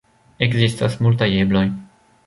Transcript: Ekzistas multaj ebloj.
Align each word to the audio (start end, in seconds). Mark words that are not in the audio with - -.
Ekzistas 0.45 0.97
multaj 1.09 1.31
ebloj. 1.45 1.67